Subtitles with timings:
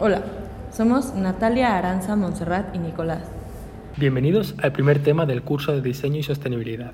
[0.00, 0.22] Hola,
[0.70, 3.28] somos Natalia Aranza Monserrat y Nicolás.
[3.96, 6.92] Bienvenidos al primer tema del curso de Diseño y Sostenibilidad.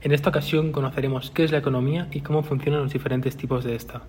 [0.00, 3.74] En esta ocasión conoceremos qué es la economía y cómo funcionan los diferentes tipos de
[3.74, 4.00] esta.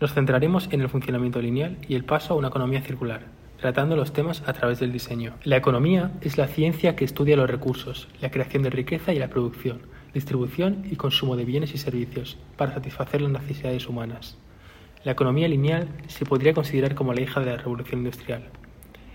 [0.00, 3.22] Nos centraremos en el funcionamiento lineal y el paso a una economía circular,
[3.60, 5.34] tratando los temas a través del diseño.
[5.42, 9.26] La economía es la ciencia que estudia los recursos, la creación de riqueza y la
[9.26, 9.80] producción,
[10.14, 14.38] distribución y consumo de bienes y servicios para satisfacer las necesidades humanas.
[15.04, 18.44] La economía lineal se podría considerar como la hija de la revolución industrial.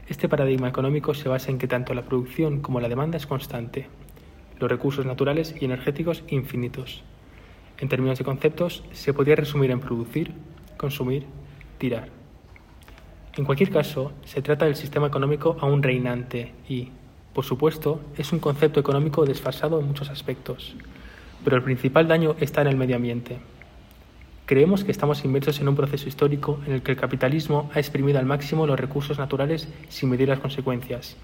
[0.10, 3.88] Este paradigma económico se basa en que tanto la producción como la demanda es constante,
[4.60, 7.04] los recursos naturales y energéticos infinitos.
[7.78, 10.34] En términos de conceptos, se podría resumir en producir,
[10.76, 11.26] consumir,
[11.78, 12.10] tirar.
[13.38, 16.90] En cualquier caso, se trata del sistema económico aún reinante y,
[17.34, 20.76] por supuesto, es un concepto económico desfasado en muchos aspectos,
[21.46, 23.38] pero el principal daño está en el medio ambiente.
[24.48, 28.18] Creemos que estamos inmersos en un proceso histórico en el que el capitalismo ha exprimido
[28.18, 31.18] al máximo los recursos naturales sin medir las consecuencias.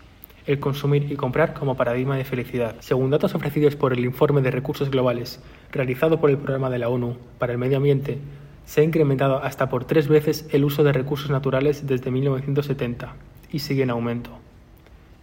[0.45, 2.75] El consumir y comprar como paradigma de felicidad.
[2.81, 6.89] Según datos ofrecidos por el Informe de Recursos Globales, realizado por el Programa de la
[6.89, 8.17] ONU para el Medio Ambiente,
[8.65, 13.15] se ha incrementado hasta por tres veces el uso de recursos naturales desde 1970
[13.53, 14.31] y sigue en aumento.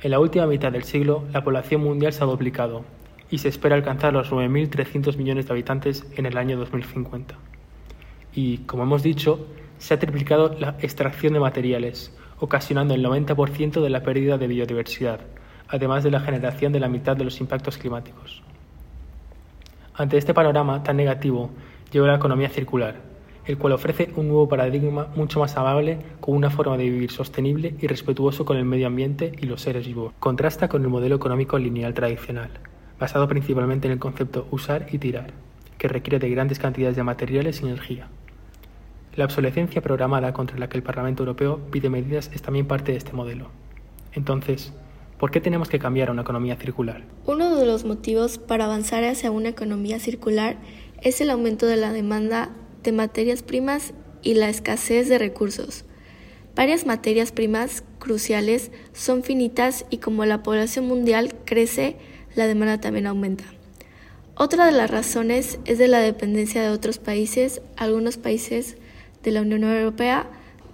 [0.01, 2.83] En la última mitad del siglo, la población mundial se ha duplicado
[3.31, 7.50] y se espera alcanzar los 9.300 millones de habitantes en el año 2050
[8.35, 9.47] y, como hemos dicho,
[9.79, 15.21] se ha triplicado la extracción de materiales, ocasionando el 90% de la pérdida de biodiversidad,
[15.69, 18.43] además de la generación de la mitad de los impactos climáticos.
[19.95, 21.51] Ante este panorama tan negativo,
[21.93, 22.97] llegó la economía circular,
[23.47, 27.75] el cual ofrece un nuevo paradigma mucho más amable con una forma de vivir sostenible
[27.81, 30.13] y respetuoso con el medio ambiente y los seres vivos.
[30.19, 32.51] Contrasta con el modelo económico lineal tradicional,
[32.99, 35.33] basado principalmente en el concepto usar y tirar,
[35.79, 38.09] que requiere de grandes cantidades de materiales y energía.
[39.17, 42.99] La obsolescencia programada contra la que el Parlamento Europeo pide medidas es también parte de
[42.99, 43.51] este modelo.
[44.13, 44.73] Entonces,
[45.19, 47.05] ¿por qué tenemos que cambiar a una economía circular?
[47.27, 50.59] Uno de los motivos para avanzar hacia una economía circular
[51.03, 52.51] es el aumento de la demanda
[52.85, 55.85] de materias primas y la escasez de recursos.
[56.55, 61.97] Varias materias primas cruciales son finitas y como la población mundial crece,
[62.37, 63.45] la demanda también aumenta.
[64.37, 67.61] Otra de las razones es de la dependencia de otros países.
[67.77, 68.77] Algunos países
[69.23, 70.27] de la Unión Europea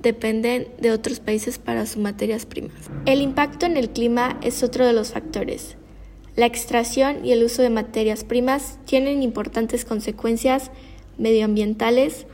[0.03, 2.91] dependen de otros países para sus materias primas.
[3.07, 5.77] El impacto en el clima es otro de los factores.
[6.37, 10.71] La extracción y el uso de materias primas tienen importantes consecuencias
[11.19, 12.27] medioambientales,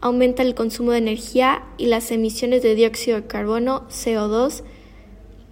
[0.00, 4.62] aumenta el consumo de energía y las emisiones de dióxido de carbono, CO2,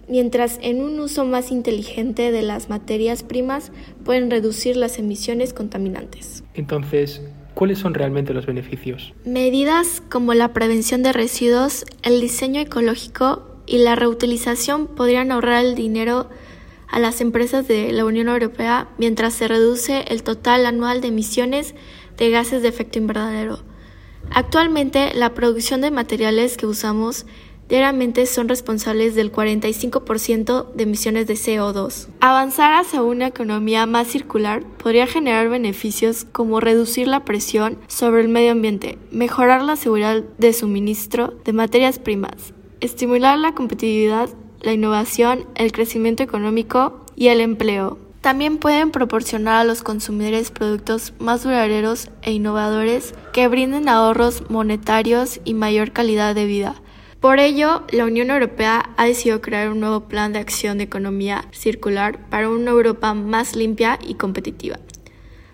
[0.09, 3.71] mientras en un uso más inteligente de las materias primas
[4.03, 6.43] pueden reducir las emisiones contaminantes.
[6.53, 7.21] Entonces,
[7.53, 9.13] ¿Cuáles son realmente los beneficios?
[9.25, 15.75] Medidas como la prevención de residuos, el diseño ecológico y la reutilización podrían ahorrar el
[15.75, 16.29] dinero
[16.87, 21.75] a las empresas de la Unión Europea mientras se reduce el total anual de emisiones
[22.17, 23.59] de gases de efecto invernadero.
[24.29, 27.25] Actualmente, la producción de materiales que usamos
[27.69, 32.07] diariamente son responsables del 45% de emisiones de CO2.
[32.19, 38.29] Avanzar hacia una economía más circular podría generar beneficios como reducir la presión sobre el
[38.29, 44.29] medio ambiente, mejorar la seguridad de suministro de materias primas, estimular la competitividad,
[44.61, 47.97] la innovación, el crecimiento económico y el empleo.
[48.21, 55.39] También pueden proporcionar a los consumidores productos más duraderos e innovadores que brinden ahorros monetarios
[55.43, 56.75] y mayor calidad de vida.
[57.21, 61.45] Por ello, la Unión Europea ha decidido crear un nuevo plan de acción de economía
[61.51, 64.77] circular para una Europa más limpia y competitiva.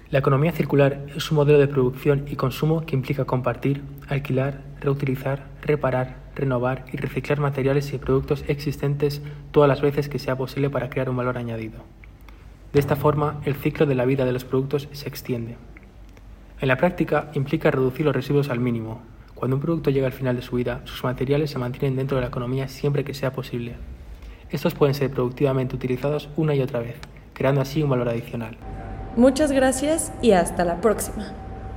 [0.09, 5.45] La economía circular es un modelo de producción y consumo que implica compartir, alquilar, reutilizar,
[5.61, 10.89] reparar, renovar y reciclar materiales y productos existentes todas las veces que sea posible para
[10.89, 11.84] crear un valor añadido.
[12.72, 15.57] De esta forma, el ciclo de la vida de los productos se extiende.
[16.61, 19.01] En la práctica, implica reducir los residuos al mínimo,
[19.37, 22.21] cuando un producto llega al final de su vida, sus materiales se mantienen dentro de
[22.21, 23.75] la economía siempre que sea posible.
[24.49, 26.95] Estos pueden ser productivamente utilizados una y otra vez,
[27.34, 28.57] creando así un valor adicional.
[29.16, 31.47] Muchas gracias y hasta la próxima.